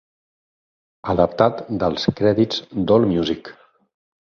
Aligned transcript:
Adaptat 1.15 1.63
dels 1.85 2.09
crèdits 2.23 2.67
d'AllMusic. 2.89 3.57